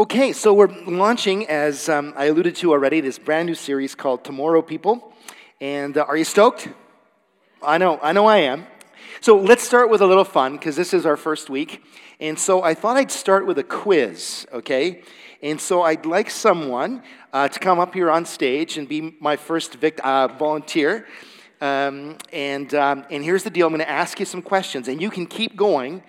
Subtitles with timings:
[0.00, 4.24] Okay, so we're launching, as um, I alluded to already, this brand new series called
[4.24, 5.12] Tomorrow People.
[5.60, 6.70] And uh, are you stoked?
[7.62, 8.66] I know, I know I am.
[9.20, 11.84] So let's start with a little fun because this is our first week.
[12.18, 15.02] And so I thought I'd start with a quiz, okay?
[15.42, 17.02] And so I'd like someone
[17.34, 21.06] uh, to come up here on stage and be my first vict- uh, volunteer.
[21.60, 24.98] Um, and, um, and here's the deal I'm going to ask you some questions, and
[24.98, 26.02] you can keep going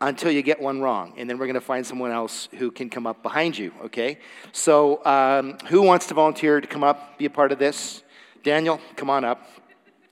[0.00, 1.14] until you get one wrong.
[1.16, 4.18] And then we're going to find someone else who can come up behind you, okay?
[4.52, 8.02] So, um, who wants to volunteer to come up, be a part of this?
[8.42, 9.46] Daniel, come on up.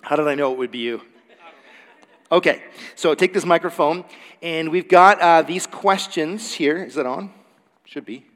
[0.02, 1.01] How did I know it would be you?
[2.30, 2.62] Okay,
[2.95, 4.05] so take this microphone,
[4.43, 6.84] and we've got uh, these questions here.
[6.84, 7.32] Is it on?
[7.87, 8.27] Should be.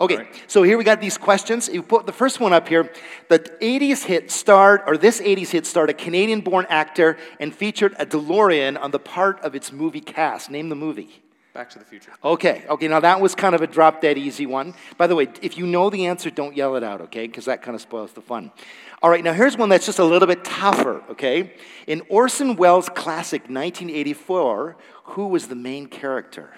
[0.00, 0.44] Okay, right.
[0.46, 1.68] so here we got these questions.
[1.68, 2.90] You put the first one up here.
[3.28, 7.96] The 80s hit starred, or this 80s hit starred a Canadian born actor and featured
[7.98, 10.50] a DeLorean on the part of its movie cast.
[10.50, 11.22] Name the movie.
[11.52, 12.12] Back to the Future.
[12.22, 14.74] Okay, okay, now that was kind of a drop dead easy one.
[14.96, 17.26] By the way, if you know the answer, don't yell it out, okay?
[17.26, 18.52] Because that kind of spoils the fun.
[19.02, 21.54] All right, now here's one that's just a little bit tougher, okay?
[21.88, 26.52] In Orson Welles' classic 1984, who was the main character?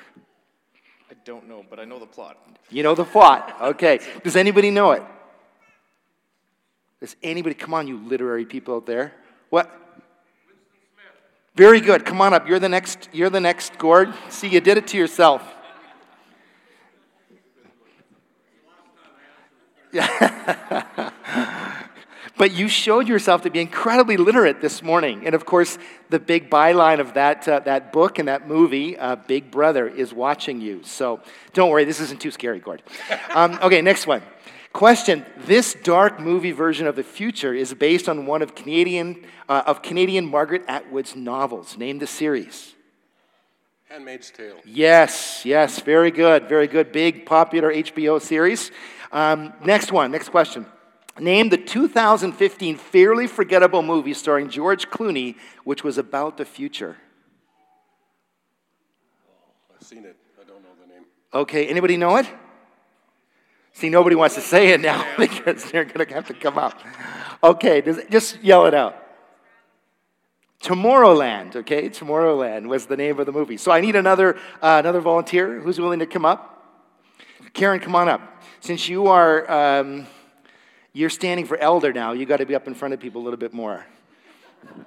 [1.11, 2.37] I don't know, but I know the plot.
[2.71, 3.99] You know the plot, okay.
[4.23, 5.03] Does anybody know it?
[7.01, 9.13] Does anybody, come on, you literary people out there.
[9.49, 9.69] What?
[11.57, 12.05] Very good.
[12.07, 12.49] Come on up.
[12.49, 14.15] You're the next, you're the next Gord.
[14.29, 15.43] See, you did it to yourself.
[22.41, 25.27] but you showed yourself to be incredibly literate this morning.
[25.27, 25.77] And of course,
[26.09, 30.15] the big byline of that, uh, that book and that movie, uh, Big Brother, is
[30.15, 30.83] watching you.
[30.83, 31.21] So
[31.53, 32.83] don't worry, this isn't too scary, Gord.
[33.35, 34.23] Um, okay, next one.
[34.73, 39.63] Question This dark movie version of the future is based on one of Canadian, uh,
[39.67, 41.77] of Canadian Margaret Atwood's novels.
[41.77, 42.75] Name the series.
[43.91, 44.57] Handmaid's Tale.
[44.65, 46.91] Yes, yes, very good, very good.
[46.91, 48.71] Big popular HBO series.
[49.13, 50.65] Um, next one, next question.
[51.19, 56.97] Name the 2015 fairly forgettable movie starring George Clooney, which was about the future.
[59.75, 60.17] I've seen it.
[60.41, 61.05] I don't know the name.
[61.35, 62.27] Okay, anybody know it?
[63.73, 66.81] See, nobody wants to say it now because they're going to have to come up.
[67.43, 68.97] Okay, just yell it out.
[70.63, 71.89] Tomorrowland, okay?
[71.89, 73.57] Tomorrowland was the name of the movie.
[73.57, 76.63] So I need another, uh, another volunteer who's willing to come up.
[77.55, 78.43] Karen, come on up.
[78.61, 80.07] Since you are, um,
[80.93, 83.25] you're standing for elder now, you got to be up in front of people a
[83.25, 83.87] little bit more.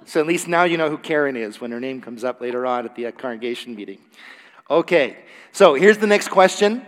[0.04, 2.66] So at least now you know who Karen is when her name comes up later
[2.66, 3.98] on at the uh, congregation meeting.
[4.70, 5.18] Okay,
[5.52, 6.86] so here's the next question.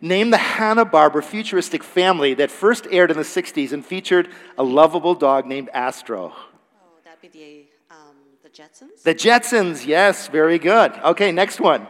[0.00, 5.14] Name the Hanna-Barbera futuristic family that first aired in the 60s and featured a lovable
[5.14, 6.32] dog named Astro.
[6.36, 9.02] Oh, that'd be the, um, the Jetsons?
[9.02, 10.92] The Jetsons, yes, very good.
[11.04, 11.88] Okay, next one.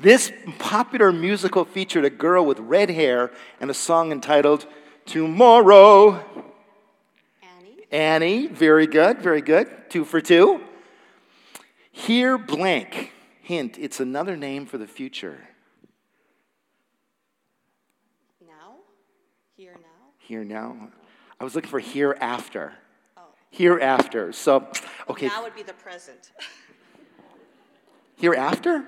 [0.00, 4.66] This popular musical featured a girl with red hair and a song entitled
[5.10, 6.24] Tomorrow.
[7.42, 7.86] Annie.
[7.90, 9.66] Annie, very good, very good.
[9.90, 10.60] Two for two.
[11.90, 13.12] Here blank.
[13.42, 15.40] Hint, it's another name for the future.
[18.46, 18.76] Now?
[19.56, 20.12] Here now.
[20.18, 20.90] Here now.
[21.40, 22.74] I was looking for hereafter.
[23.16, 23.22] Oh.
[23.50, 24.30] Hereafter.
[24.30, 24.68] So,
[25.08, 25.26] okay.
[25.26, 26.30] Now would be the present.
[28.16, 28.84] hereafter?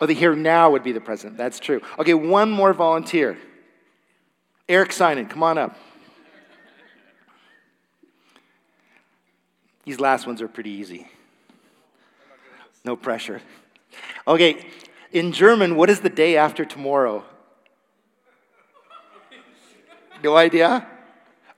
[0.00, 1.36] Oh, the here now would be the present.
[1.36, 1.80] That's true.
[2.00, 3.38] Okay, one more volunteer.
[4.70, 5.76] Eric Sinan, come on up.
[9.82, 11.08] These last ones are pretty easy.
[12.84, 13.42] No pressure.
[14.28, 14.64] Okay,
[15.10, 17.24] in German, what is the day after tomorrow?
[20.22, 20.86] No idea?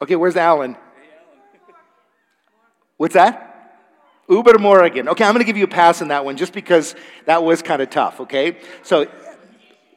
[0.01, 0.79] Okay, where's Alan?
[2.97, 3.77] What's that?
[4.27, 5.09] Übermorgen.
[5.09, 6.95] Okay, I'm going to give you a pass on that one just because
[7.27, 8.57] that was kind of tough, okay?
[8.83, 9.07] So,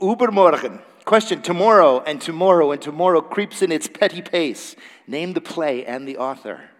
[0.01, 0.81] Übermorgen.
[1.05, 4.75] Question Tomorrow and tomorrow and tomorrow creeps in its petty pace.
[5.07, 6.71] Name the play and the author.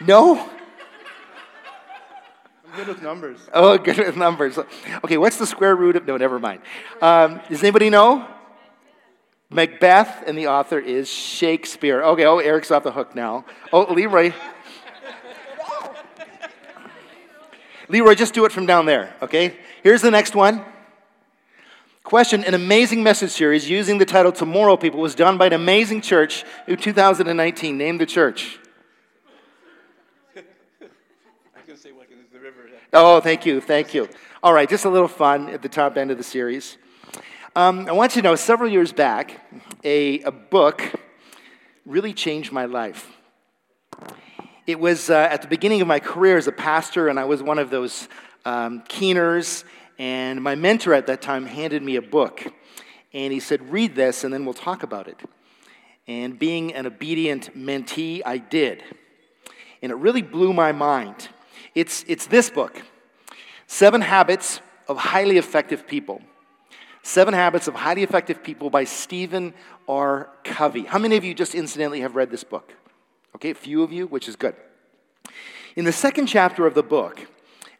[0.00, 0.50] No?
[2.66, 3.38] I'm good with numbers.
[3.52, 4.58] Oh, good with numbers.
[5.04, 6.06] Okay, what's the square root of.
[6.06, 6.62] No, never mind.
[7.00, 8.28] Um, does anybody know?
[9.48, 12.02] Macbeth, and the author is Shakespeare.
[12.02, 13.44] Okay, oh, Eric's off the hook now.
[13.72, 14.32] Oh, Leroy.
[17.88, 19.56] Leroy, just do it from down there, okay?
[19.84, 20.64] Here's the next one.
[22.04, 26.02] Question An amazing message series using the title Tomorrow People was done by an amazing
[26.02, 27.78] church in 2019.
[27.78, 28.58] Name the church.
[30.36, 30.42] I
[31.66, 32.68] can say what is the river.
[32.92, 34.06] Oh, thank you, thank you.
[34.42, 36.76] All right, just a little fun at the top end of the series.
[37.56, 39.40] Um, I want you to know several years back,
[39.82, 40.82] a, a book
[41.86, 43.10] really changed my life.
[44.66, 47.42] It was uh, at the beginning of my career as a pastor, and I was
[47.42, 48.10] one of those
[48.44, 49.64] um, keeners
[49.98, 52.44] And my mentor at that time handed me a book.
[53.12, 55.20] And he said, Read this, and then we'll talk about it.
[56.06, 58.82] And being an obedient mentee, I did.
[59.82, 61.28] And it really blew my mind.
[61.74, 62.82] It's, it's this book
[63.66, 66.22] Seven Habits of Highly Effective People.
[67.02, 69.52] Seven Habits of Highly Effective People by Stephen
[69.86, 70.30] R.
[70.42, 70.84] Covey.
[70.84, 72.72] How many of you just incidentally have read this book?
[73.36, 74.56] Okay, a few of you, which is good.
[75.76, 77.26] In the second chapter of the book,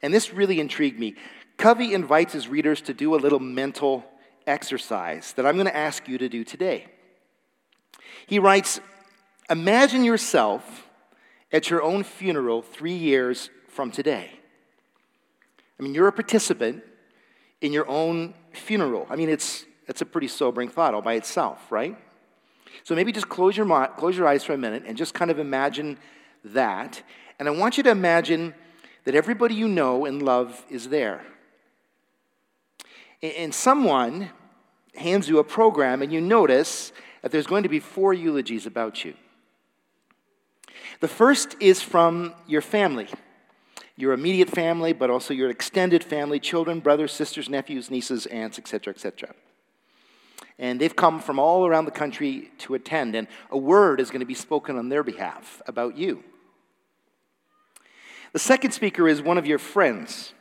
[0.02, 1.14] and this really intrigued me,
[1.56, 4.04] Covey invites his readers to do a little mental
[4.46, 6.86] exercise that I'm going to ask you to do today.
[8.26, 8.80] He writes
[9.50, 10.88] Imagine yourself
[11.52, 14.30] at your own funeral three years from today.
[15.78, 16.82] I mean, you're a participant
[17.60, 19.06] in your own funeral.
[19.10, 21.96] I mean, it's, it's a pretty sobering thought all by itself, right?
[22.84, 25.38] So maybe just close your, close your eyes for a minute and just kind of
[25.38, 25.98] imagine
[26.44, 27.02] that.
[27.38, 28.54] And I want you to imagine
[29.04, 31.22] that everybody you know and love is there.
[33.24, 34.28] And someone
[34.94, 36.92] hands you a program, and you notice
[37.22, 39.14] that there's going to be four eulogies about you.
[41.00, 43.08] The first is from your family,
[43.96, 48.92] your immediate family, but also your extended family children, brothers, sisters, nephews, nieces, aunts, etc.,
[48.92, 49.34] etc.
[50.58, 54.20] And they've come from all around the country to attend, and a word is going
[54.20, 56.22] to be spoken on their behalf about you.
[58.34, 60.33] The second speaker is one of your friends,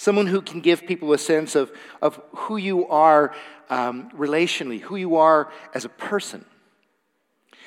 [0.00, 1.70] someone who can give people a sense of,
[2.00, 3.34] of who you are
[3.68, 6.42] um, relationally, who you are as a person.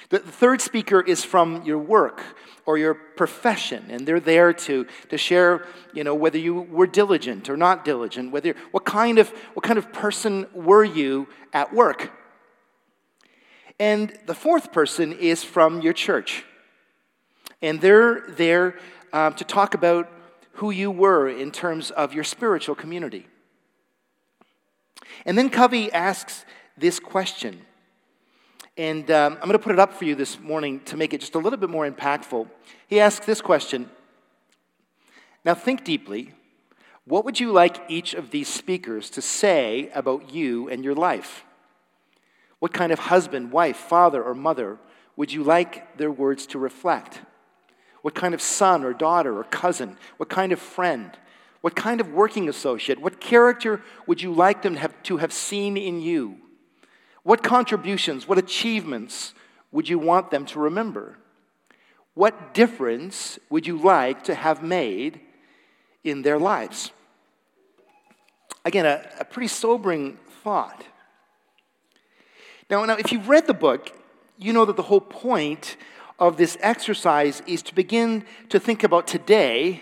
[0.10, 2.24] The third speaker is from your work
[2.66, 7.52] or your profession, and they're there to, to share, you know, whether you were diligent
[7.52, 12.12] or not diligent, whether what kind of what kind of person were you at work.
[13.80, 16.46] And the fourth person is from your church,
[17.62, 18.80] and they're there
[19.12, 20.10] um, to talk about
[20.54, 23.28] who you were in terms of your spiritual community.
[25.26, 26.46] And then Covey asks
[26.78, 27.62] this question.
[28.78, 31.22] And um, I'm going to put it up for you this morning to make it
[31.22, 32.48] just a little bit more impactful.
[32.88, 33.90] He asks this question
[35.46, 36.34] Now think deeply.
[37.06, 41.44] What would you like each of these speakers to say about you and your life?
[42.60, 44.78] What kind of husband, wife, father, or mother
[45.18, 47.22] would you like their words to reflect?
[48.04, 49.98] What kind of son or daughter or cousin?
[50.18, 51.18] What kind of friend?
[51.62, 53.00] What kind of working associate?
[53.00, 56.38] What character would you like them to have, to have seen in you?
[57.24, 59.34] What contributions, what achievements
[59.72, 61.18] would you want them to remember?
[62.14, 65.22] What difference would you like to have made
[66.04, 66.92] in their lives?
[68.66, 70.84] Again, a, a pretty sobering thought.
[72.70, 73.98] Now, now, if you've read the book,
[74.38, 75.78] you know that the whole point
[76.28, 79.82] of this exercise is to begin to think about today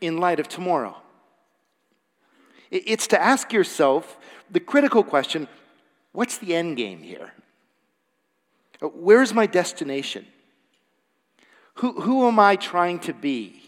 [0.00, 0.96] in light of tomorrow.
[2.70, 4.18] It's to ask yourself
[4.48, 5.48] the critical question
[6.12, 7.32] what's the end game here?
[8.80, 10.26] Uh, where's my destination?
[11.74, 13.60] Who, who am I trying to be?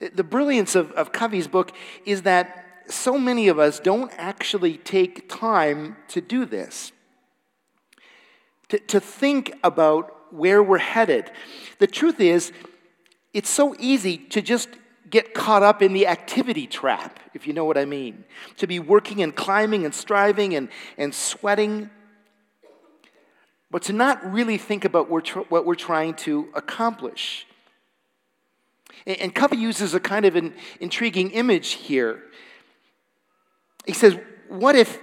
[0.00, 1.72] The brilliance of, of Covey's book
[2.04, 6.92] is that so many of us don't actually take time to do this
[8.68, 11.30] to, to think about where we're headed.
[11.78, 12.52] The truth is,
[13.32, 14.68] it's so easy to just
[15.08, 18.24] get caught up in the activity trap, if you know what I mean.
[18.56, 21.90] To be working and climbing and striving and, and sweating,
[23.70, 27.46] but to not really think about what we're trying to accomplish.
[29.06, 32.22] And Covey uses a kind of an intriguing image here.
[33.84, 34.98] He says, What if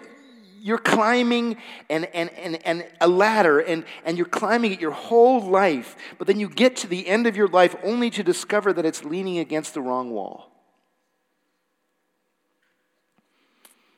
[0.63, 1.57] you're climbing
[1.89, 6.25] and, and, and, and a ladder and, and you're climbing it your whole life, but
[6.25, 9.39] then you get to the end of your life only to discover that it's leaning
[9.39, 10.51] against the wrong wall.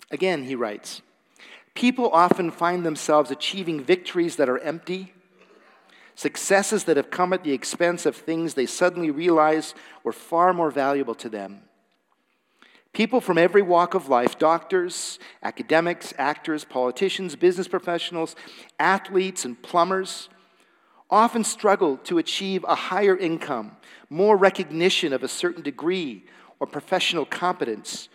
[0.09, 1.03] Again, he writes
[1.75, 5.13] People often find themselves achieving victories that are empty,
[6.15, 10.71] successes that have come at the expense of things they suddenly realize were far more
[10.71, 11.61] valuable to them.
[12.95, 18.37] People from every walk of life doctors, academics, actors, politicians, business professionals,
[18.79, 20.29] athletes, and plumbers
[21.09, 23.75] often struggle to achieve a higher income,
[24.09, 26.23] more recognition of a certain degree
[26.61, 28.07] or professional competence,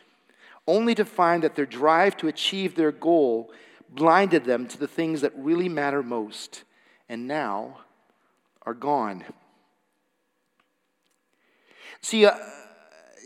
[0.67, 3.53] only to find that their drive to achieve their goal
[3.91, 6.65] blinded them to the things that really matter most
[7.07, 7.81] and now
[8.63, 9.27] are gone.
[12.01, 12.33] See, uh,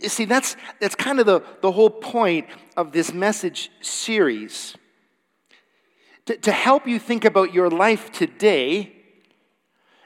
[0.05, 2.47] you see, that's, that's kind of the, the whole point
[2.77, 4.77] of this message series.
[6.27, 8.93] To, to help you think about your life today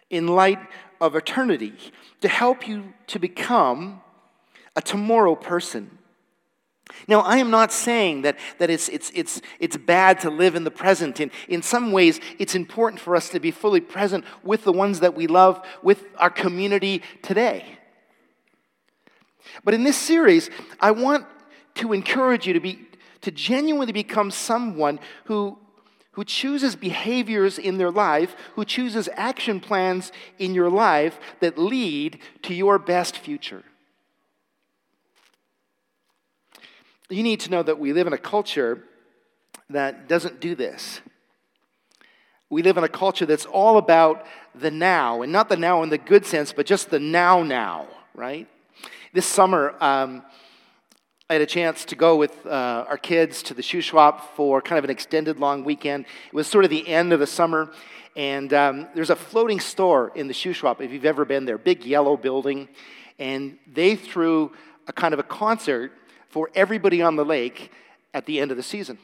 [0.09, 0.59] in light
[1.01, 1.75] of eternity,
[2.23, 4.01] to help you to become
[4.75, 5.99] a tomorrow person.
[7.07, 10.65] Now, I am not saying that, that it's, it's, it's, it's bad to live in
[10.65, 11.21] the present.
[11.21, 15.01] In, in some ways, it's important for us to be fully present with the ones
[15.01, 17.78] that we love, with our community today.
[19.65, 20.51] But in this series,
[20.81, 21.27] I want
[21.77, 22.87] to encourage you to, be,
[23.23, 25.59] to genuinely become someone who,
[26.13, 32.19] who chooses behaviors in their life, who chooses action plans in your life that lead
[32.43, 33.65] to your best future.
[37.11, 38.85] you need to know that we live in a culture
[39.71, 41.01] that doesn't do this.
[42.51, 45.91] We live in a culture that's all about the now, and not the now in
[45.91, 48.49] the good sense, but just the now now, right?
[49.15, 50.23] This summer, um,
[51.31, 54.79] I had a chance to go with uh, our kids to the Shuswap for kind
[54.79, 56.05] of an extended long weekend.
[56.27, 57.71] It was sort of the end of the summer,
[58.17, 61.87] and um, there's a floating store in the Shuswap, if you've ever been there, big
[61.87, 62.69] yellow building,
[63.19, 64.53] and they threw
[64.87, 65.91] a kind of a concert
[66.29, 67.73] for everybody on the lake
[68.13, 68.99] at the end of the season.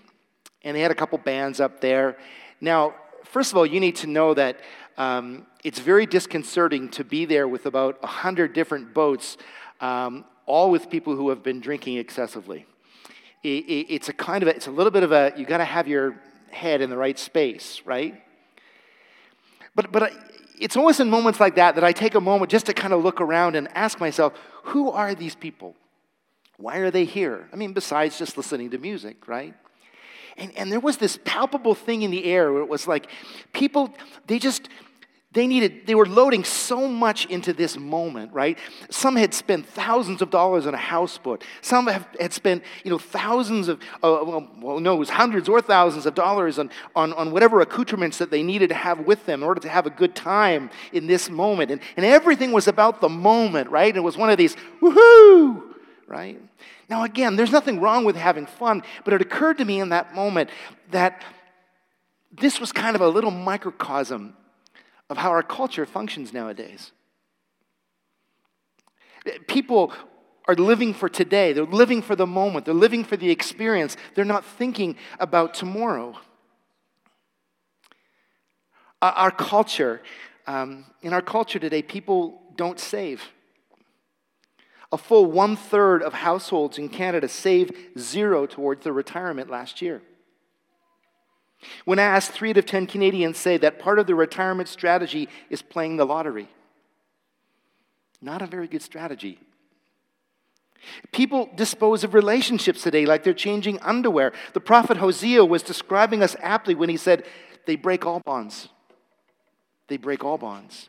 [0.65, 2.19] And they had a couple bands up there.
[2.61, 4.61] Now, first of all, you need to know that
[4.97, 9.37] um, it's very disconcerting to be there with about 100 different boats,
[9.81, 12.67] um, all with people who have been drinking excessively.
[13.43, 15.59] It, it, it's a kind of, a, it's a little bit of a, you got
[15.59, 16.21] to have your
[16.51, 18.23] head in the right space, right?
[19.75, 20.13] But, but
[20.59, 23.03] it's always in moments like that that I take a moment just to kind of
[23.03, 24.35] look around and ask myself,
[24.65, 25.75] who are these people?
[26.57, 27.49] Why are they here?
[27.53, 29.55] I mean, besides just listening to music, right?
[30.37, 33.09] And, and there was this palpable thing in the air where it was like
[33.53, 33.95] people,
[34.27, 34.69] they just,
[35.35, 38.57] they needed, they were loading so much into this moment, right?
[38.89, 41.43] Some had spent thousands of dollars on a houseboat.
[41.61, 45.61] Some have, had spent, you know, thousands of, uh, well, no, it was hundreds or
[45.61, 49.41] thousands of dollars on, on, on whatever accoutrements that they needed to have with them
[49.43, 51.73] in order to have a good time in this moment.
[51.73, 53.95] And, and everything was about the moment, right?
[53.95, 55.63] It was one of these, woohoo,
[56.07, 56.41] right?
[56.89, 60.15] Now, again, there's nothing wrong with having fun, but it occurred to me in that
[60.15, 60.51] moment
[60.91, 61.23] that
[62.31, 64.37] this was kind of a little microcosm
[65.09, 66.93] of how our culture functions nowadays.
[69.47, 69.93] People
[70.47, 74.25] are living for today, they're living for the moment, they're living for the experience, they're
[74.25, 76.19] not thinking about tomorrow.
[79.01, 80.03] Our culture,
[80.47, 83.23] um, in our culture today, people don't save.
[84.95, 90.03] A full one third of households in Canada saved zero towards their retirement last year.
[91.85, 95.63] When asked, three out of 10 Canadians say that part of their retirement strategy is
[95.63, 96.49] playing the lottery.
[98.23, 99.41] Not a very good strategy.
[101.11, 104.33] People dispose of relationships today like they're changing underwear.
[104.53, 107.25] The prophet Hosea was describing us aptly when he said,
[107.67, 108.69] They break all bonds.
[109.89, 110.89] They break all bonds.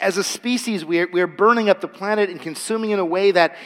[0.00, 3.56] As a species, we're, we're burning up the planet and consuming in a way that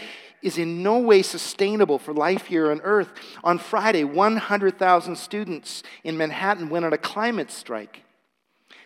[0.42, 3.12] is in no way sustainable for life here on Earth.
[3.42, 8.02] On Friday, 100,000 students in Manhattan went on a climate strike.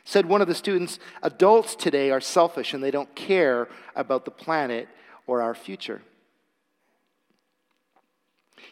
[0.05, 4.31] Said one of the students, adults today are selfish and they don't care about the
[4.31, 4.89] planet
[5.27, 6.03] or our future.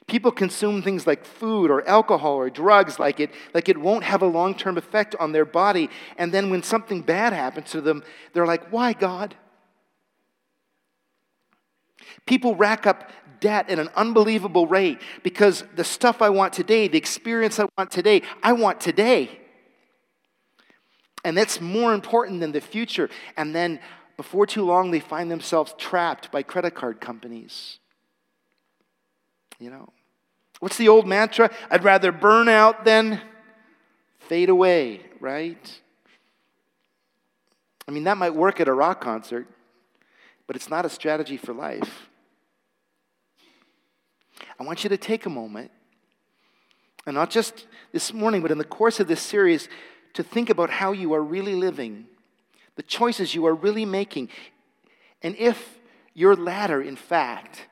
[0.07, 4.23] People consume things like food or alcohol or drugs like it, like it won't have
[4.23, 5.89] a long term effect on their body.
[6.19, 9.37] And then when something bad happens to them, they're like, Why, God?
[12.27, 16.99] People rack up debt at an unbelievable rate because the stuff I want today, the
[16.99, 19.41] experience I want today, I want today.
[21.25, 23.11] And that's more important than the future.
[23.37, 23.81] And then
[24.17, 27.79] before too long, they find themselves trapped by credit card companies.
[29.63, 29.89] You know,
[30.59, 31.49] what's the old mantra?
[31.71, 33.21] I'd rather burn out than
[34.19, 35.81] fade away, right?
[37.87, 39.47] I mean, that might work at a rock concert,
[40.49, 42.09] but it's not a strategy for life.
[44.59, 45.71] I want you to take a moment,
[47.07, 49.69] and not just this morning, but in the course of this series,
[50.15, 52.07] to think about how you are really living,
[52.75, 54.29] the choices you are really making,
[55.23, 55.79] and if
[56.15, 57.69] your ladder, in fact,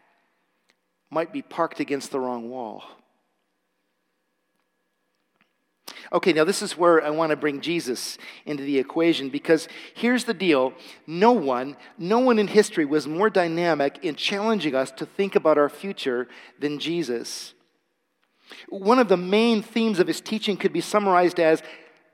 [1.10, 2.84] might be parked against the wrong wall.
[6.12, 10.24] Okay, now this is where I want to bring Jesus into the equation because here's
[10.24, 10.72] the deal
[11.06, 15.58] no one, no one in history was more dynamic in challenging us to think about
[15.58, 16.26] our future
[16.58, 17.54] than Jesus.
[18.68, 21.62] One of the main themes of his teaching could be summarized as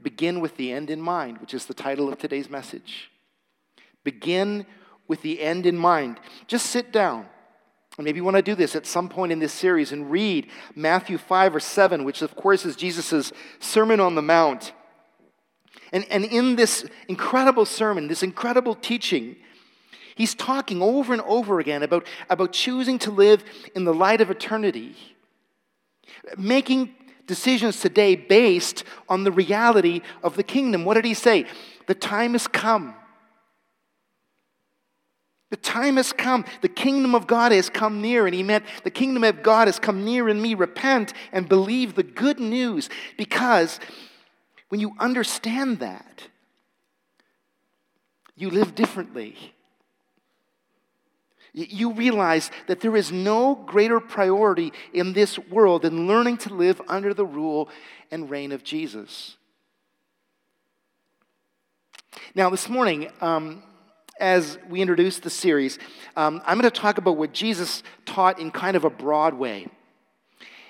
[0.02, 3.10] begin with the end in mind, which is the title of today's message.
[4.04, 4.66] Begin
[5.08, 6.20] with the end in mind.
[6.46, 7.26] Just sit down
[8.02, 11.18] maybe you want to do this at some point in this series and read Matthew
[11.18, 14.72] 5 or 7, which of course is Jesus' Sermon on the Mount.
[15.92, 19.36] And, and in this incredible sermon, this incredible teaching,
[20.16, 24.30] He's talking over and over again about, about choosing to live in the light of
[24.30, 24.96] eternity,
[26.38, 26.94] making
[27.26, 30.86] decisions today based on the reality of the kingdom.
[30.86, 31.44] What did he say?
[31.86, 32.94] The time has come.
[35.50, 36.44] The time has come.
[36.60, 38.26] The kingdom of God has come near.
[38.26, 40.54] And he meant the kingdom of God has come near in me.
[40.54, 42.88] Repent and believe the good news.
[43.16, 43.78] Because
[44.68, 46.28] when you understand that,
[48.34, 49.54] you live differently.
[51.52, 56.82] You realize that there is no greater priority in this world than learning to live
[56.86, 57.70] under the rule
[58.10, 59.36] and reign of Jesus.
[62.34, 63.62] Now, this morning, um,
[64.18, 65.78] as we introduce the series,
[66.16, 69.66] um, I'm going to talk about what Jesus taught in kind of a broad way.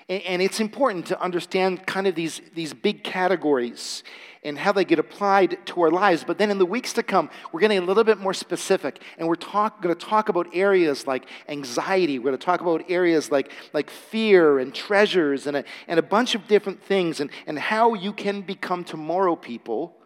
[0.09, 4.03] And, and it's important to understand kind of these, these big categories
[4.43, 6.23] and how they get applied to our lives.
[6.23, 9.27] But then in the weeks to come, we're getting a little bit more specific, and
[9.27, 12.19] we're talk, going to talk about areas like anxiety.
[12.19, 16.03] We're going to talk about areas like, like fear and treasures and a, and a
[16.03, 19.97] bunch of different things, and, and how you can become tomorrow people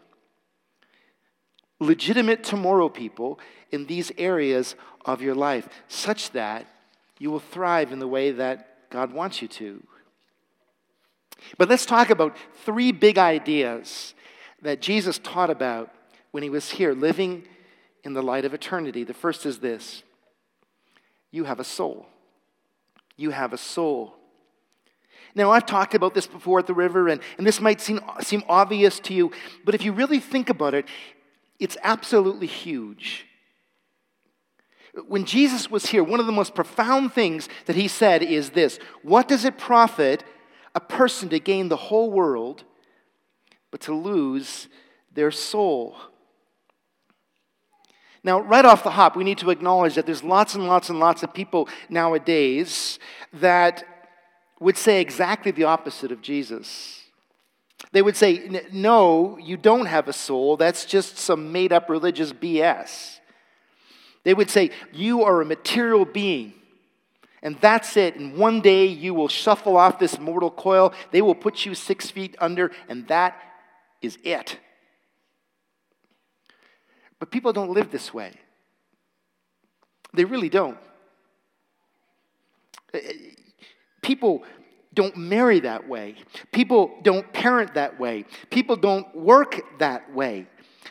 [1.82, 3.40] legitimate tomorrow people
[3.72, 6.68] in these areas of your life, such that
[7.18, 9.84] you will thrive in the way that God wants you to.
[11.58, 14.14] But let's talk about three big ideas
[14.62, 15.92] that Jesus taught about
[16.30, 17.48] when he was here, living
[18.04, 19.04] in the light of eternity.
[19.04, 20.04] The first is this
[21.32, 22.06] you have a soul.
[23.18, 24.16] You have a soul.
[25.34, 28.44] Now, I've talked about this before at the river, and, and this might seem, seem
[28.50, 29.32] obvious to you,
[29.64, 30.86] but if you really think about it,
[31.62, 33.28] it's absolutely huge.
[35.08, 38.80] When Jesus was here, one of the most profound things that he said is this
[39.04, 40.26] What does it profit
[40.76, 42.64] a person to gain the whole world,
[43.70, 44.68] but to lose
[45.14, 45.96] their soul?
[48.24, 51.00] Now, right off the hop, we need to acknowledge that there's lots and lots and
[51.00, 53.00] lots of people nowadays
[53.34, 53.84] that
[54.60, 57.01] would say exactly the opposite of Jesus.
[57.92, 60.58] They would say, No, you don't have a soul.
[60.58, 63.20] That's just some made up religious BS.
[64.24, 66.54] They would say, You are a material being.
[67.44, 68.16] And that's it.
[68.18, 70.94] And one day you will shuffle off this mortal coil.
[71.12, 73.36] They will put you six feet under, and that
[74.02, 74.60] is it.
[77.20, 78.34] But people don't live this way.
[80.14, 80.78] They really don't.
[82.94, 83.14] Eh, eh,
[84.02, 84.44] people
[84.94, 86.16] don't marry that way.
[86.52, 88.26] People don't parent that way.
[88.50, 90.48] People don't work that way.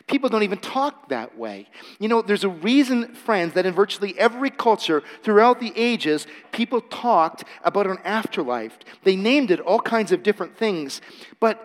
[0.07, 1.69] People don't even talk that way.
[1.99, 6.81] You know, there's a reason, friends, that in virtually every culture throughout the ages, people
[6.81, 8.79] talked about an afterlife.
[9.05, 11.01] They named it all kinds of different things.
[11.39, 11.65] But,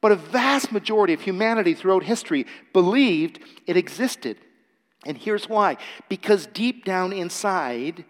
[0.00, 4.38] but a vast majority of humanity throughout history believed it existed.
[5.06, 5.76] And here's why
[6.08, 8.04] because deep down inside,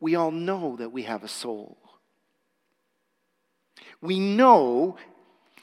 [0.00, 1.78] we all know that we have a soul
[4.06, 4.96] we know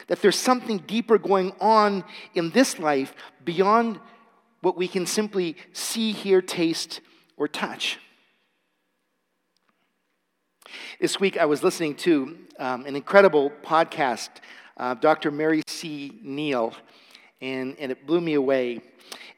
[0.06, 2.04] that there's something deeper going on
[2.34, 3.98] in this life beyond
[4.60, 7.00] what we can simply see, hear, taste,
[7.36, 7.98] or touch.
[11.00, 14.30] This week I was listening to um, an incredible podcast,
[14.76, 15.30] uh, Dr.
[15.30, 16.18] Mary C.
[16.22, 16.74] Neal,
[17.40, 18.80] and, and it blew me away.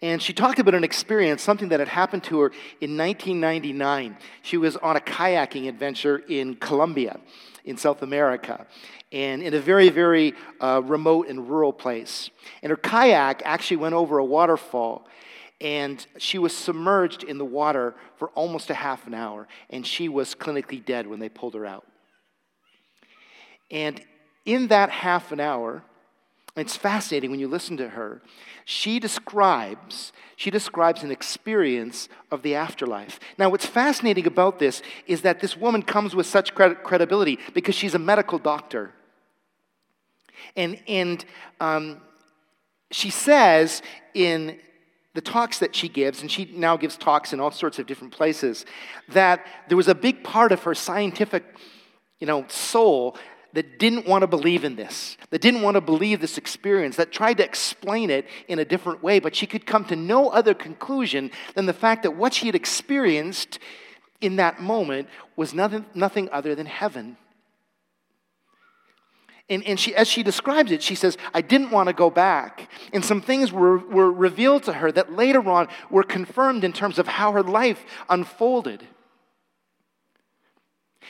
[0.03, 2.47] And she talked about an experience, something that had happened to her
[2.81, 4.17] in 1999.
[4.43, 7.19] She was on a kayaking adventure in Colombia
[7.67, 8.67] in South America
[9.13, 12.31] and in a very, very uh, remote and rural place.
[12.63, 15.07] And her kayak actually went over a waterfall,
[15.61, 20.09] and she was submerged in the water for almost a half an hour, and she
[20.09, 21.87] was clinically dead when they pulled her out.
[23.71, 24.01] And
[24.45, 25.83] in that half an hour,
[26.57, 28.23] it's fascinating when you listen to her.
[28.65, 33.19] She describes she describes an experience of the afterlife.
[33.39, 37.95] Now, what's fascinating about this is that this woman comes with such credibility because she's
[37.95, 38.93] a medical doctor.
[40.55, 41.25] And, and
[41.59, 42.03] um,
[42.91, 43.81] she says
[44.13, 44.59] in
[45.15, 48.13] the talks that she gives, and she now gives talks in all sorts of different
[48.13, 48.67] places,
[49.09, 51.45] that there was a big part of her scientific
[52.19, 53.17] you know, soul
[53.57, 57.11] that didn't want to believe in this, that didn't want to believe this experience, that
[57.11, 60.53] tried to explain it in a different way, but she could come to no other
[60.53, 63.59] conclusion than the fact that what she had experienced
[64.21, 67.17] in that moment was nothing, nothing other than heaven.
[69.49, 72.69] And, and she, as she describes it, she says, I didn't want to go back.
[72.93, 76.99] And some things were, were revealed to her that later on were confirmed in terms
[76.99, 78.87] of how her life unfolded.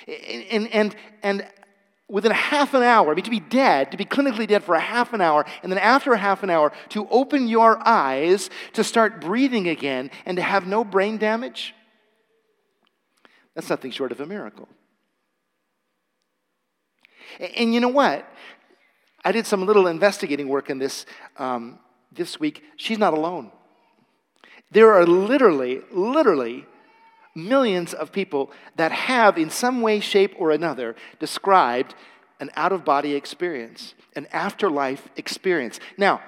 [0.07, 1.49] And, and, and
[2.09, 4.75] within a half an hour, I mean, to be dead, to be clinically dead for
[4.75, 8.49] a half an hour, and then after a half an hour, to open your eyes,
[8.75, 11.75] to start breathing again, and to have no brain damage,
[13.55, 14.69] that's nothing short of a miracle.
[17.57, 18.31] And you know what?
[19.25, 21.81] I did some little investigating work in this um,
[22.13, 22.63] this week.
[22.77, 23.51] She's not alone.
[24.71, 26.67] There are literally, literally
[27.37, 31.95] millions of people that have, in some way, shape, or another, described
[32.41, 35.79] an out of body experience, an afterlife experience.
[35.97, 36.21] Now,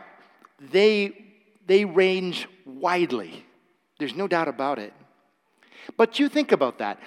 [0.61, 1.25] they,
[1.67, 3.45] they range widely,
[3.99, 4.93] there's no doubt about it.
[5.97, 7.01] But you think about that.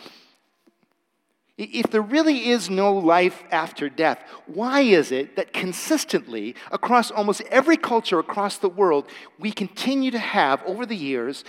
[1.57, 7.41] If there really is no life after death, why is it that consistently, across almost
[7.51, 9.05] every culture across the world,
[9.37, 11.43] we continue to have, over the years,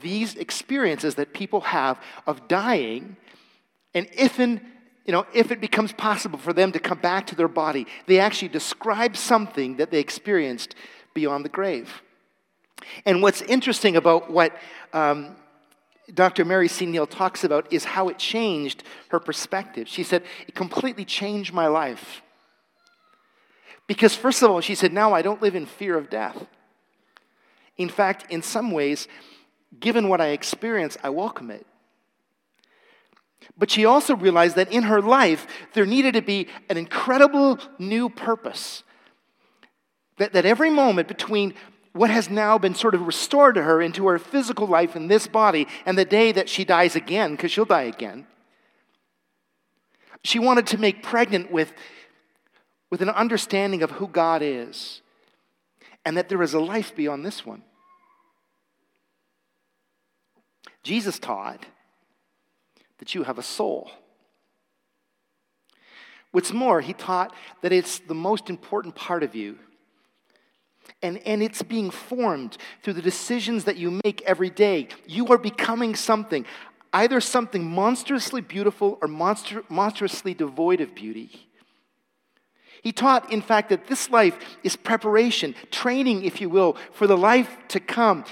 [0.00, 3.16] these experiences that people have of dying,
[3.94, 4.60] and if in
[5.06, 8.18] you know, if it becomes possible for them to come back to their body, they
[8.18, 10.74] actually describe something that they experienced
[11.14, 12.02] beyond the grave.
[13.04, 14.52] And what's interesting about what
[14.92, 15.36] um,
[16.12, 16.44] Dr.
[16.44, 16.86] Mary C.
[16.86, 19.88] Neal talks about is how it changed her perspective.
[19.88, 22.22] She said, It completely changed my life.
[23.86, 26.46] Because, first of all, she said, Now I don't live in fear of death.
[27.76, 29.06] In fact, in some ways,
[29.80, 31.66] given what I experience, I welcome it.
[33.58, 38.08] But she also realized that in her life, there needed to be an incredible new
[38.08, 38.82] purpose.
[40.18, 41.54] That, that every moment between
[41.92, 45.26] what has now been sort of restored to her into her physical life in this
[45.26, 48.26] body and the day that she dies again, because she'll die again,
[50.22, 51.72] she wanted to make pregnant with,
[52.90, 55.00] with an understanding of who God is
[56.04, 57.62] and that there is a life beyond this one.
[60.86, 61.66] Jesus taught
[62.98, 63.90] that you have a soul.
[66.30, 69.58] What's more, he taught that it's the most important part of you.
[71.02, 74.86] And, and it's being formed through the decisions that you make every day.
[75.08, 76.46] You are becoming something,
[76.92, 81.48] either something monstrously beautiful or monster, monstrously devoid of beauty.
[82.80, 87.16] He taught, in fact, that this life is preparation, training, if you will, for the
[87.16, 88.24] life to come.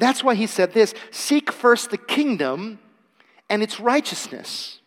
[0.00, 2.78] That's why he said this seek first the kingdom
[3.50, 4.80] and its righteousness.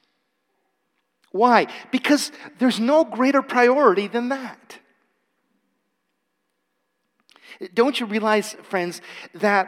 [1.32, 1.68] Why?
[1.92, 4.80] Because there's no greater priority than that.
[7.76, 9.02] Don't you realize, friends,
[9.36, 9.68] that,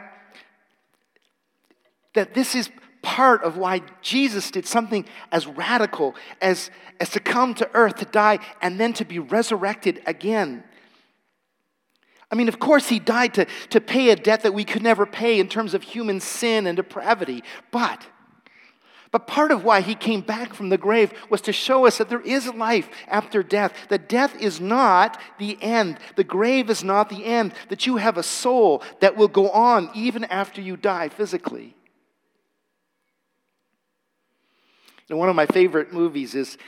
[2.14, 2.68] that this is
[3.02, 8.04] part of why Jesus did something as radical as, as to come to earth to
[8.04, 10.64] die and then to be resurrected again?
[12.30, 15.06] I mean, of course, he died to, to pay a debt that we could never
[15.06, 17.44] pay in terms of human sin and depravity.
[17.70, 18.04] But,
[19.12, 22.08] but part of why he came back from the grave was to show us that
[22.08, 27.10] there is life after death, that death is not the end, the grave is not
[27.10, 31.08] the end, that you have a soul that will go on even after you die
[31.08, 31.76] physically.
[35.08, 36.58] And one of my favorite movies is,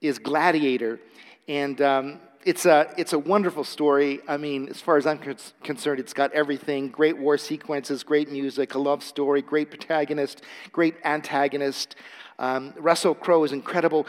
[0.00, 1.00] is Gladiator.
[1.48, 4.20] And um, it's a, it's a wonderful story.
[4.26, 5.18] I mean, as far as I'm
[5.62, 10.94] concerned, it's got everything great war sequences, great music, a love story, great protagonist, great
[11.04, 11.96] antagonist.
[12.38, 14.06] Um, Russell Crowe is incredible.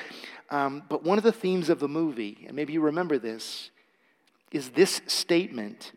[0.49, 3.69] Um, but one of the themes of the movie, and maybe you remember this,
[4.51, 5.91] is this statement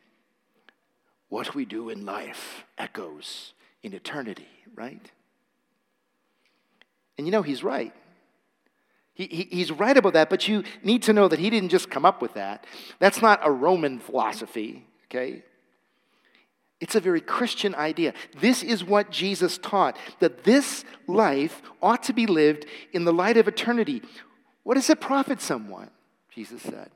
[1.28, 5.10] What we do in life echoes in eternity, right?
[7.18, 7.92] And you know, he's right.
[9.14, 11.88] He, he, he's right about that, but you need to know that he didn't just
[11.88, 12.66] come up with that.
[12.98, 15.44] That's not a Roman philosophy, okay?
[16.81, 18.12] It's a very Christian idea.
[18.40, 23.37] This is what Jesus taught that this life ought to be lived in the light
[23.37, 24.03] of eternity.
[24.64, 25.90] What does it profit someone?
[26.35, 26.90] Jesus said.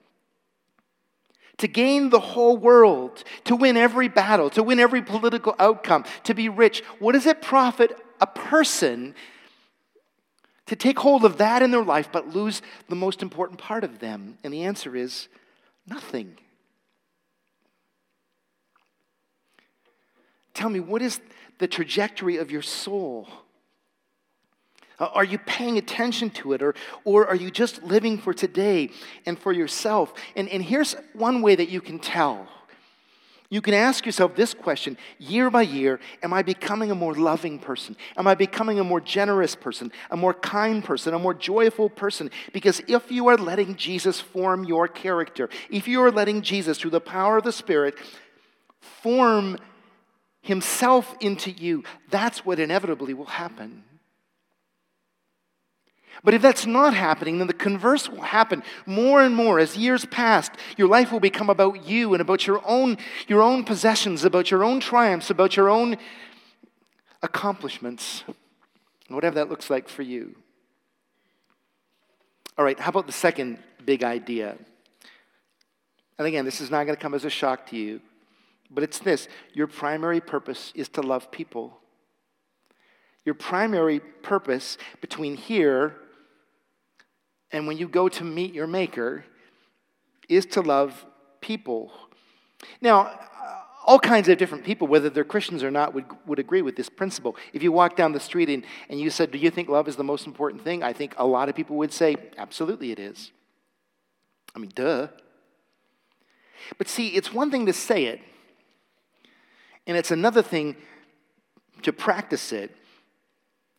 [1.59, 6.35] To gain the whole world, to win every battle, to win every political outcome, to
[6.35, 6.83] be rich.
[6.99, 9.15] What does it profit a person
[10.69, 13.99] to take hold of that in their life but lose the most important part of
[13.99, 14.39] them?
[14.45, 15.29] And the answer is
[15.87, 16.39] nothing.
[20.55, 21.21] Tell me, what is
[21.59, 23.29] the trajectory of your soul?
[24.99, 28.91] Are you paying attention to it, or, or are you just living for today
[29.27, 30.13] and for yourself?
[30.35, 32.49] And, and here's one way that you can tell
[33.51, 37.59] you can ask yourself this question year by year Am I becoming a more loving
[37.59, 37.97] person?
[38.17, 42.31] Am I becoming a more generous person, a more kind person, a more joyful person?
[42.53, 46.91] Because if you are letting Jesus form your character, if you are letting Jesus, through
[46.91, 47.95] the power of the Spirit,
[48.81, 49.57] form
[50.43, 53.85] himself into you, that's what inevitably will happen.
[56.25, 60.05] But if that's not happening, then the converse will happen more and more as years
[60.07, 60.51] pass.
[60.77, 64.65] Your life will become about you and about your own, your own possessions, about your
[64.65, 65.97] own triumphs, about your own
[67.23, 68.25] accomplishments,
[69.09, 70.35] whatever that looks like for you.
[72.57, 74.57] All right, how about the second big idea?
[76.19, 78.01] And again, this is not going to come as a shock to you,
[78.71, 81.79] but it's this your primary purpose is to love people.
[83.25, 85.95] Your primary purpose between here
[87.53, 89.25] and when you go to meet your Maker
[90.29, 91.07] is to love
[91.41, 91.91] people.
[92.81, 93.19] Now,
[93.87, 96.91] all kinds of different people, whether they're Christians or not, would, would agree with this
[96.91, 97.37] principle.
[97.55, 99.97] If you walk down the street and, and you said, Do you think love is
[99.97, 100.83] the most important thing?
[100.83, 103.33] I think a lot of people would say, Absolutely, it is.
[104.55, 105.09] I mean, duh.
[106.77, 108.21] But see, it's one thing to say it,
[109.87, 110.77] and it's another thing
[111.83, 112.75] to practice it.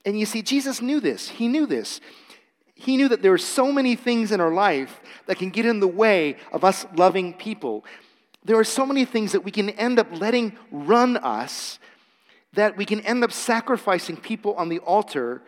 [0.06, 1.30] And you see, Jesus knew this.
[1.30, 2.00] He knew this.
[2.80, 5.82] He knew that there are so many things in our life that can get in
[5.82, 7.84] the way of us loving people.
[8.46, 11.78] There are so many things that we can end up letting run us
[12.54, 15.42] that we can end up sacrificing people on the altar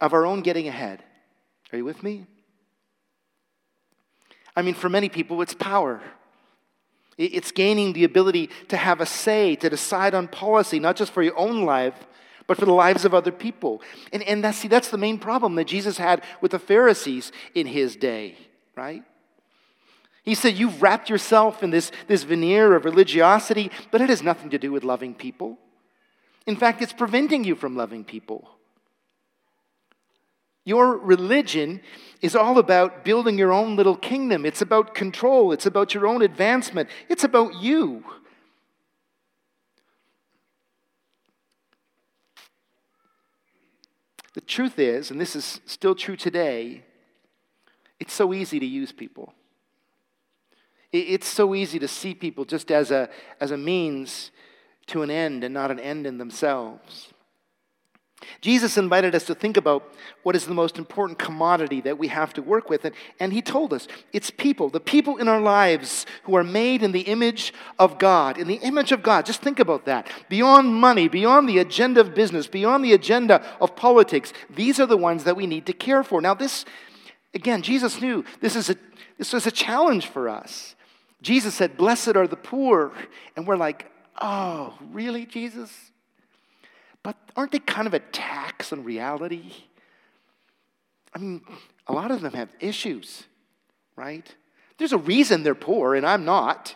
[0.00, 1.02] of our own getting ahead.
[1.72, 2.26] Are you with me?
[4.54, 6.02] I mean, for many people, it's power.
[7.16, 11.22] It's gaining the ability to have a say, to decide on policy, not just for
[11.22, 11.94] your own life,
[12.50, 13.80] but for the lives of other people.
[14.12, 17.64] And, and that's, see, that's the main problem that Jesus had with the Pharisees in
[17.64, 18.36] his day,
[18.74, 19.04] right?
[20.24, 24.50] He said, You've wrapped yourself in this, this veneer of religiosity, but it has nothing
[24.50, 25.58] to do with loving people.
[26.44, 28.48] In fact, it's preventing you from loving people.
[30.64, 31.80] Your religion
[32.20, 34.44] is all about building your own little kingdom.
[34.44, 35.52] It's about control.
[35.52, 36.88] It's about your own advancement.
[37.08, 38.02] It's about you.
[44.34, 46.84] The truth is, and this is still true today,
[47.98, 49.34] it's so easy to use people.
[50.92, 53.08] It's so easy to see people just as a,
[53.40, 54.30] as a means
[54.86, 57.12] to an end and not an end in themselves.
[58.40, 62.32] Jesus invited us to think about what is the most important commodity that we have
[62.34, 62.84] to work with.
[62.84, 66.82] And, and he told us it's people, the people in our lives who are made
[66.82, 68.38] in the image of God.
[68.38, 69.26] In the image of God.
[69.26, 70.06] Just think about that.
[70.28, 74.96] Beyond money, beyond the agenda of business, beyond the agenda of politics, these are the
[74.96, 76.20] ones that we need to care for.
[76.20, 76.64] Now, this,
[77.34, 78.76] again, Jesus knew this, is a,
[79.18, 80.74] this was a challenge for us.
[81.22, 82.92] Jesus said, Blessed are the poor.
[83.36, 85.90] And we're like, Oh, really, Jesus?
[87.02, 89.52] But aren't they kind of a tax on reality?
[91.14, 91.42] I mean,
[91.86, 93.24] a lot of them have issues,
[93.96, 94.34] right?
[94.78, 96.74] There's a reason they're poor, and I'm not.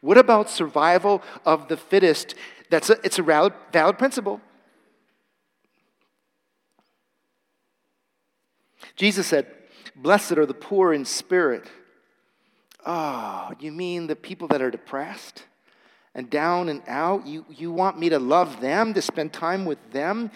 [0.00, 2.34] What about survival of the fittest?
[2.70, 4.40] That's a, it's a valid, valid principle.
[8.96, 9.46] Jesus said,
[9.94, 11.68] Blessed are the poor in spirit.
[12.84, 15.44] Oh, you mean the people that are depressed?
[16.14, 17.26] And down and out.
[17.26, 20.30] You, you want me to love them, to spend time with them?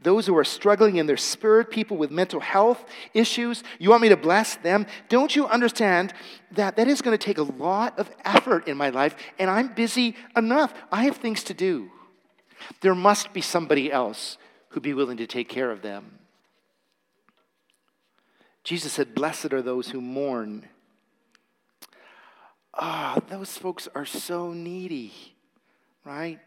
[0.00, 4.08] Those who are struggling in their spirit, people with mental health issues, you want me
[4.10, 4.86] to bless them?
[5.08, 6.14] Don't you understand
[6.52, 9.74] that that is going to take a lot of effort in my life, and I'm
[9.74, 10.72] busy enough.
[10.92, 11.90] I have things to do.
[12.80, 14.38] There must be somebody else
[14.68, 16.18] who'd be willing to take care of them.
[18.62, 20.68] Jesus said, Blessed are those who mourn
[22.78, 25.12] ah, oh, those folks are so needy,
[26.04, 26.38] right?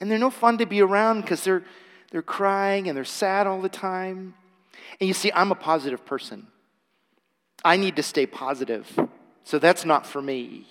[0.00, 1.64] And they're no fun to be around because they're,
[2.10, 4.34] they're crying and they're sad all the time.
[5.00, 6.46] And you see, I'm a positive person.
[7.64, 8.88] I need to stay positive.
[9.44, 10.66] So that's not for me.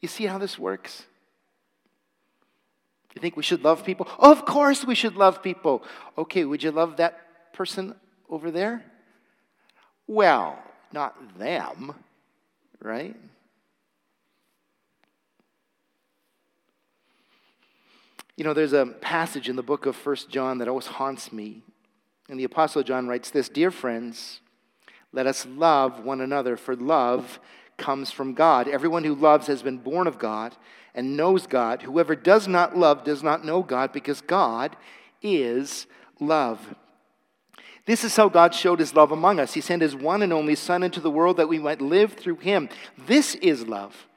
[0.00, 1.04] You see how this works?
[3.14, 4.06] You think we should love people?
[4.18, 5.82] Of course we should love people.
[6.18, 7.18] Okay, would you love that
[7.54, 7.94] person
[8.28, 8.84] over there?
[10.06, 10.58] Well,
[10.92, 11.94] not them,
[12.80, 13.16] right?
[18.36, 21.62] You know, there's a passage in the book of First John that always haunts me.
[22.28, 24.40] And the Apostle John writes this Dear friends,
[25.12, 27.40] let us love one another, for love
[27.78, 28.68] comes from God.
[28.68, 30.54] Everyone who loves has been born of God
[30.94, 31.82] and knows God.
[31.82, 34.76] Whoever does not love does not know God, because God
[35.22, 35.86] is
[36.20, 36.74] love.
[37.86, 39.54] This is how God showed his love among us.
[39.54, 42.36] He sent his one and only Son into the world that we might live through
[42.36, 42.68] him.
[42.98, 44.08] This is love.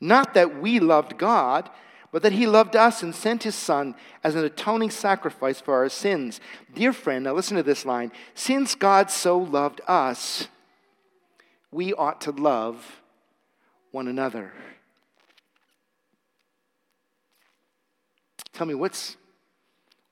[0.00, 1.70] Not that we loved God
[2.14, 5.88] but that he loved us and sent his son as an atoning sacrifice for our
[5.88, 6.40] sins.
[6.72, 10.46] Dear friend, now listen to this line since God so loved us,
[11.72, 13.02] we ought to love
[13.90, 14.52] one another.
[18.52, 19.16] Tell me, what's,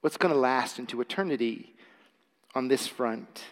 [0.00, 1.72] what's going to last into eternity?
[2.54, 3.44] on this front.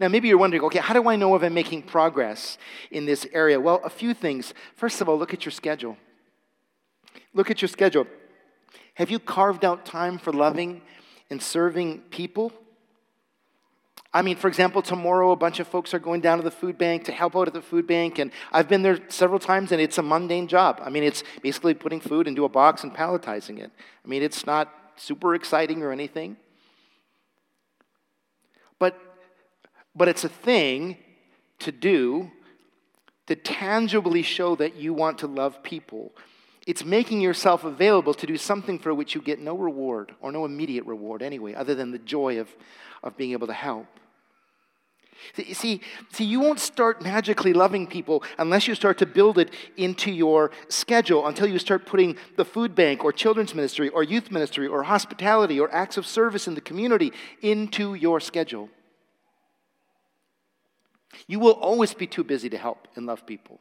[0.00, 2.58] Now, maybe you're wondering, okay, how do I know if I'm making progress
[2.90, 3.60] in this area?
[3.60, 4.52] Well, a few things.
[4.74, 5.96] First of all, look at your schedule.
[7.34, 8.06] Look at your schedule.
[8.94, 10.82] Have you carved out time for loving
[11.30, 12.52] and serving people?
[14.12, 16.78] I mean, for example, tomorrow a bunch of folks are going down to the food
[16.78, 19.80] bank to help out at the food bank, and I've been there several times, and
[19.80, 20.80] it's a mundane job.
[20.82, 23.70] I mean, it's basically putting food into a box and palletizing it.
[24.04, 26.38] I mean, it's not super exciting or anything.
[28.78, 28.98] But,
[29.94, 30.96] but it's a thing
[31.58, 32.30] to do
[33.26, 36.12] to tangibly show that you want to love people.
[36.66, 40.44] It's making yourself available to do something for which you get no reward or no
[40.44, 42.48] immediate reward anyway, other than the joy of,
[43.04, 43.86] of being able to help.
[45.34, 45.80] See,
[46.12, 50.50] see, you won't start magically loving people unless you start to build it into your
[50.68, 54.82] schedule, until you start putting the food bank or children's ministry or youth ministry or
[54.82, 58.68] hospitality or acts of service in the community into your schedule.
[61.26, 63.60] You will always be too busy to help and love people.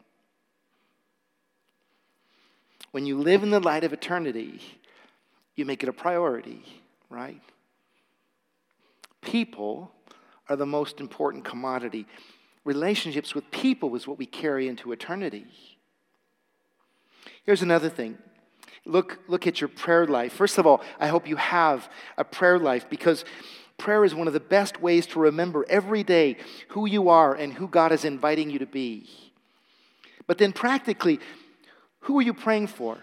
[2.96, 4.62] When you live in the light of eternity,
[5.58, 6.64] you make it a priority,
[7.10, 7.42] right?
[9.20, 9.92] People
[10.48, 12.08] are the most important commodity.
[12.64, 15.46] Relationships with people is what we carry into eternity.
[17.46, 18.18] Here's another thing.
[18.86, 20.32] Look, look at your prayer life.
[20.32, 23.26] First of all, I hope you have a prayer life because
[23.78, 26.38] prayer is one of the best ways to remember every day
[26.70, 29.10] who you are and who God is inviting you to be.
[30.28, 31.20] But then, practically,
[32.06, 33.00] who are you praying for?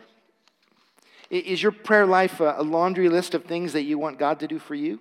[1.28, 4.60] Is your prayer life a laundry list of things that you want God to do
[4.60, 5.00] for you?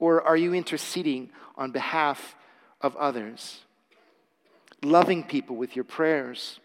[0.00, 2.34] Or are you interceding on behalf
[2.80, 3.60] of others?
[4.82, 6.58] Loving people with your prayers.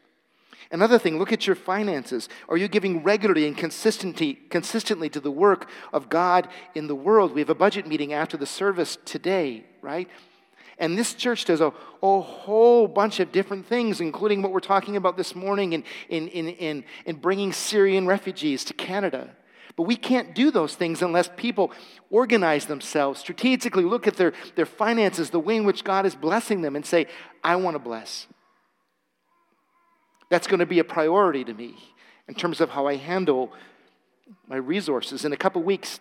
[0.72, 2.30] Another thing, look at your finances.
[2.50, 7.34] Are you giving regularly and consistently, consistently to the work of God in the world?
[7.34, 10.10] We have a budget meeting after the service today, right?
[10.80, 14.96] And this church does a, a whole bunch of different things, including what we're talking
[14.96, 19.36] about this morning in, in, in, in, in bringing Syrian refugees to Canada.
[19.76, 21.72] But we can't do those things unless people
[22.10, 26.62] organize themselves, strategically look at their, their finances, the way in which God is blessing
[26.62, 27.08] them, and say,
[27.44, 28.28] I want to bless.
[30.30, 31.76] That's going to be a priority to me
[32.28, 33.54] in terms of how I handle
[34.48, 35.26] my resources.
[35.26, 36.00] In a couple weeks,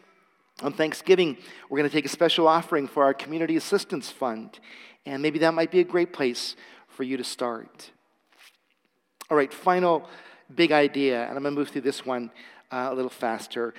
[0.63, 1.37] on Thanksgiving,
[1.69, 4.59] we're going to take a special offering for our Community Assistance Fund.
[5.05, 6.57] And maybe that might be a great place
[6.89, 7.91] for you to start.
[9.31, 10.09] All right, final
[10.55, 12.31] big idea, and I'm going to move through this one
[12.71, 13.75] uh, a little faster.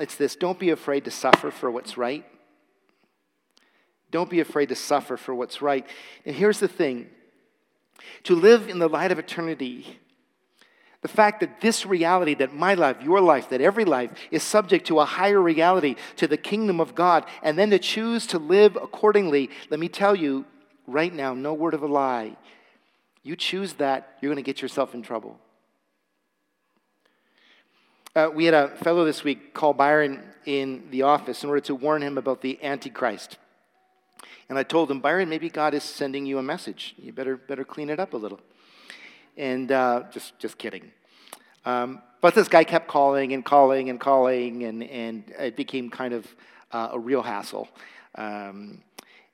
[0.00, 2.24] It's this don't be afraid to suffer for what's right.
[4.10, 5.86] Don't be afraid to suffer for what's right.
[6.24, 7.08] And here's the thing
[8.24, 9.98] to live in the light of eternity,
[11.00, 14.86] the fact that this reality, that my life, your life, that every life is subject
[14.88, 18.76] to a higher reality, to the kingdom of God, and then to choose to live
[18.76, 20.44] accordingly, let me tell you
[20.86, 22.36] right now, no word of a lie.
[23.22, 25.38] You choose that, you're going to get yourself in trouble.
[28.16, 31.74] Uh, we had a fellow this week call Byron in the office in order to
[31.74, 33.38] warn him about the Antichrist.
[34.48, 36.94] And I told him, Byron, maybe God is sending you a message.
[36.96, 38.40] You better, better clean it up a little.
[39.38, 40.90] And uh, just, just kidding.
[41.64, 46.12] Um, but this guy kept calling and calling and calling, and, and it became kind
[46.12, 46.26] of
[46.72, 47.68] uh, a real hassle.
[48.16, 48.82] Um,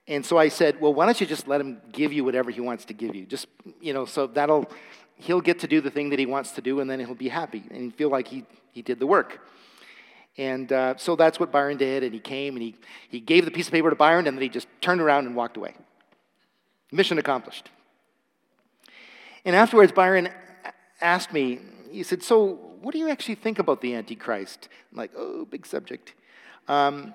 [0.07, 2.61] and so I said, well, why don't you just let him give you whatever he
[2.61, 3.25] wants to give you?
[3.25, 3.47] Just,
[3.81, 4.71] you know, so that'll,
[5.17, 7.31] he'll get to do the thing that he wants to do, and then he'll be
[7.31, 9.41] happy and feel like he, he did the work.
[10.37, 12.75] And uh, so that's what Byron did, and he came and he,
[13.09, 15.35] he gave the piece of paper to Byron, and then he just turned around and
[15.35, 15.75] walked away.
[16.93, 17.71] Mission accomplished.
[19.45, 20.29] And afterwards, Byron
[21.01, 24.69] asked me, he said, So, what do you actually think about the Antichrist?
[24.93, 26.13] I'm like, oh, big subject.
[26.69, 27.15] Um,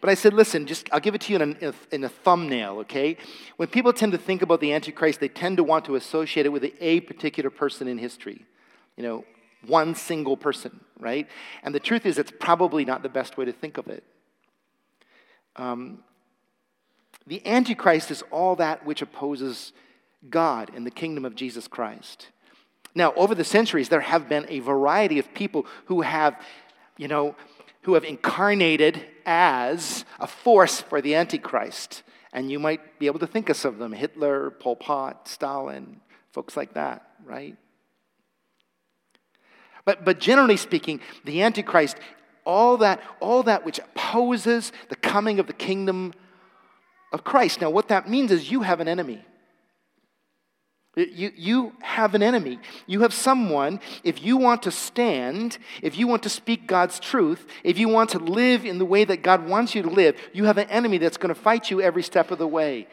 [0.00, 2.78] but I said, listen, just I'll give it to you in a, in a, thumbnail,
[2.80, 3.16] okay?
[3.56, 6.50] When people tend to think about the Antichrist, they tend to want to associate it
[6.50, 8.44] with a particular person in history.
[8.96, 9.24] You know,
[9.66, 11.26] one single person, right?
[11.62, 14.04] And the truth is, it's probably not the best way to think of it.
[15.56, 16.04] Um,
[17.26, 19.72] the Antichrist is all that which opposes
[20.28, 22.28] God in the kingdom of Jesus Christ.
[22.94, 26.40] Now, over the centuries, there have been a variety of people who have,
[26.96, 27.36] you know,
[27.82, 32.02] who have incarnated as a force for the Antichrist.
[32.32, 36.00] And you might be able to think of some of them Hitler, Pol Pot, Stalin,
[36.32, 37.56] folks like that, right?
[39.84, 41.96] But, but generally speaking, the Antichrist,
[42.44, 46.12] all that, all that which opposes the coming of the kingdom
[47.12, 47.60] of Christ.
[47.60, 49.24] Now, what that means is you have an enemy.
[50.96, 52.58] You, you have an enemy.
[52.86, 57.46] You have someone, if you want to stand, if you want to speak God's truth,
[57.62, 60.44] if you want to live in the way that God wants you to live, you
[60.44, 62.88] have an enemy that's going to fight you every step of the way.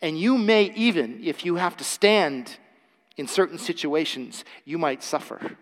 [0.00, 2.56] And you may even, if you have to stand
[3.16, 5.56] in certain situations, you might suffer.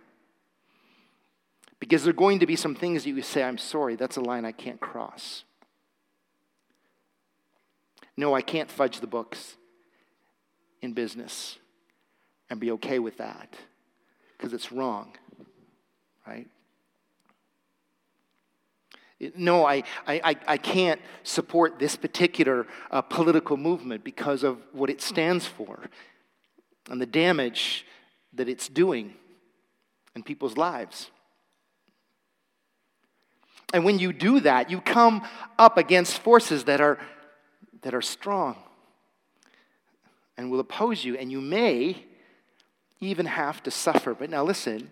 [1.80, 4.20] Because there are going to be some things that you say, I'm sorry, that's a
[4.20, 5.44] line I can't cross.
[8.16, 9.56] No, I can't fudge the books
[10.84, 11.58] in business
[12.50, 13.56] and be okay with that
[14.36, 15.12] because it's wrong,
[16.26, 16.46] right?
[19.36, 25.00] No, I, I, I can't support this particular uh, political movement because of what it
[25.00, 25.80] stands for
[26.90, 27.86] and the damage
[28.34, 29.14] that it's doing
[30.14, 31.10] in people's lives.
[33.72, 35.26] And when you do that, you come
[35.58, 36.98] up against forces that are,
[37.82, 38.56] that are strong
[40.36, 42.04] and will oppose you, and you may
[43.00, 44.14] even have to suffer.
[44.14, 44.90] But now listen,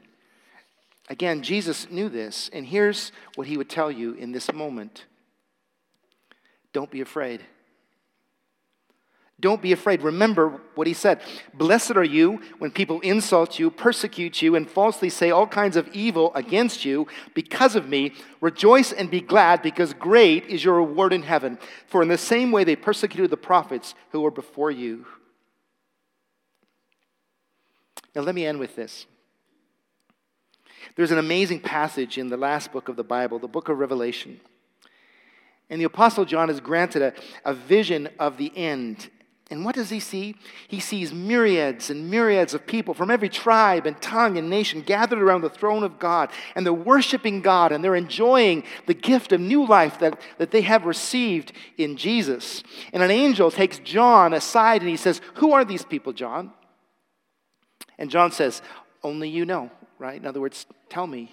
[1.09, 5.07] again, Jesus knew this, and here's what he would tell you in this moment
[6.73, 7.43] don't be afraid.
[9.41, 10.03] Don't be afraid.
[10.03, 11.21] Remember what he said.
[11.53, 15.89] Blessed are you when people insult you, persecute you, and falsely say all kinds of
[15.89, 18.13] evil against you because of me.
[18.41, 21.59] Rejoice and be glad, because great is your reward in heaven.
[21.89, 25.07] For in the same way they persecuted the prophets who were before you.
[28.15, 29.07] Now, let me end with this.
[30.97, 34.41] There's an amazing passage in the last book of the Bible, the book of Revelation.
[35.71, 39.09] And the Apostle John is granted a, a vision of the end.
[39.51, 40.35] And what does he see?
[40.69, 45.21] He sees myriads and myriads of people from every tribe and tongue and nation gathered
[45.21, 46.31] around the throne of God.
[46.55, 50.63] And they're worshiping God and they're enjoying the gift of new life that, that they
[50.63, 52.63] have received in Jesus.
[52.93, 56.53] And an angel takes John aside and he says, Who are these people, John?
[57.99, 58.63] And John says,
[59.03, 60.21] Only you know, right?
[60.21, 61.33] In other words, tell me.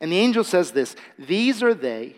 [0.00, 2.16] And the angel says this These are they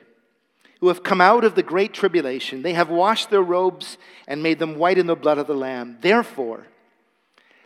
[0.80, 2.62] who have come out of the great tribulation.
[2.62, 5.98] They have washed their robes and made them white in the blood of the Lamb.
[6.00, 6.66] Therefore,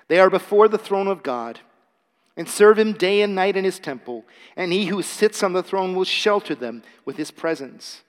[0.08, 1.60] they are before the throne of God
[2.36, 4.24] and serve him day and night in his temple,
[4.54, 8.02] and he who sits on the throne will shelter them with his presence.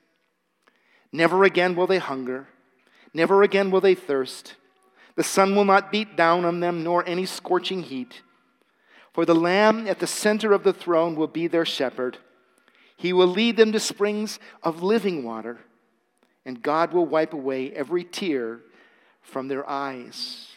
[1.13, 2.47] Never again will they hunger,
[3.13, 4.55] never again will they thirst.
[5.17, 8.21] The sun will not beat down on them, nor any scorching heat.
[9.13, 12.19] For the Lamb at the center of the throne will be their shepherd.
[12.95, 15.57] He will lead them to springs of living water,
[16.45, 18.61] and God will wipe away every tear
[19.21, 20.49] from their eyes.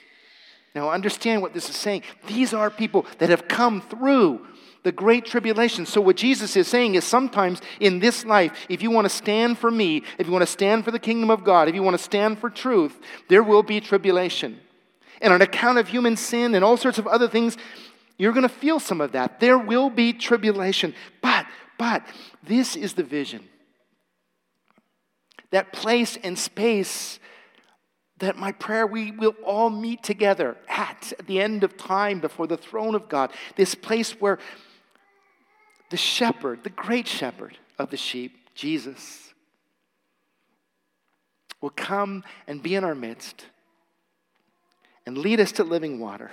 [0.75, 2.03] Now, understand what this is saying.
[2.27, 4.47] These are people that have come through
[4.83, 5.85] the great tribulation.
[5.87, 9.59] So, what Jesus is saying is sometimes in this life, if you want to stand
[9.59, 11.97] for me, if you want to stand for the kingdom of God, if you want
[11.97, 14.59] to stand for truth, there will be tribulation.
[15.21, 17.57] And on account of human sin and all sorts of other things,
[18.17, 19.41] you're going to feel some of that.
[19.41, 20.95] There will be tribulation.
[21.21, 21.47] But,
[21.79, 22.03] but,
[22.43, 23.49] this is the vision.
[25.51, 27.19] That place and space
[28.21, 32.47] that my prayer we will all meet together at, at the end of time before
[32.47, 33.33] the throne of God.
[33.57, 34.39] This place where
[35.91, 39.35] the shepherd, the great shepherd of the sheep, Jesus,
[41.61, 43.47] will come and be in our midst
[45.05, 46.31] and lead us to living water.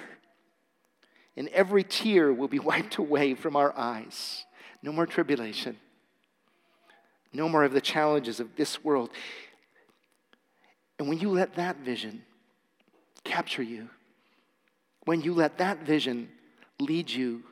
[1.36, 4.45] And every tear will be wiped away from our eyes.
[4.82, 5.78] No more tribulation.
[7.34, 9.10] No more of the challenges of this world.
[10.99, 12.24] And when you let that vision
[13.24, 13.89] capture you,
[15.05, 16.30] when you let that vision
[16.80, 17.43] lead you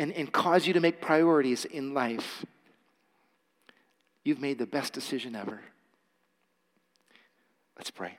[0.00, 2.46] and, and cause you to make priorities in life,
[4.24, 5.60] you've made the best decision ever.
[7.76, 8.16] Let's pray.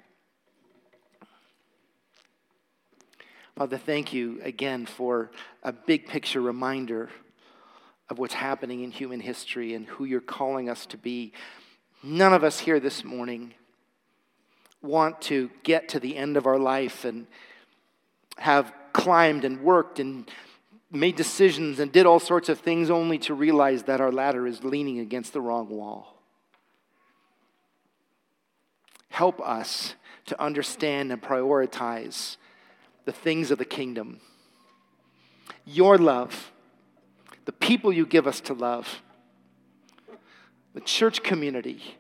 [3.58, 5.32] Father, thank you again for
[5.64, 7.10] a big picture reminder
[8.12, 11.34] of what's happening in human history and who you're calling us to be.
[12.04, 13.56] None of us here this morning
[14.84, 17.26] want to get to the end of our life and
[18.38, 20.30] have climbed and worked and
[20.92, 24.64] made decisions and did all sorts of things only to realize that our ladder is
[24.64, 26.22] leaning against the wrong wall.
[29.10, 32.38] Help us to understand and prioritize
[33.06, 34.20] the things of the kingdom.
[35.66, 36.52] Your love,
[37.46, 39.02] the people you give us to love,
[40.74, 41.98] the church community,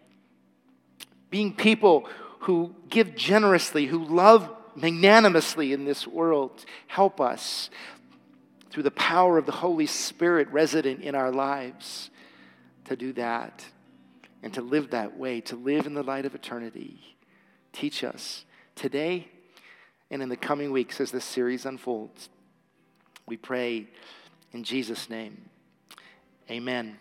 [1.29, 2.07] being people
[2.41, 6.65] who give generously, who love magnanimously in this world.
[6.87, 7.69] Help us
[8.71, 12.09] through the power of the Holy Spirit resident in our lives
[12.85, 13.65] to do that
[14.43, 16.99] and to live that way, to live in the light of eternity.
[17.73, 18.45] Teach us
[18.75, 19.27] today
[20.09, 22.29] and in the coming weeks as this series unfolds.
[23.27, 23.87] We pray
[24.51, 25.49] in Jesus' name.
[26.49, 26.97] Amen.